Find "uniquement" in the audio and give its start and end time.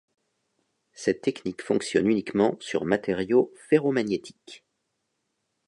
2.07-2.57